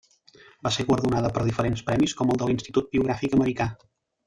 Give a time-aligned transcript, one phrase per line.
[0.67, 3.71] Va ser guardonada per diferents premis com el de l'Institut Biogràfic Americà.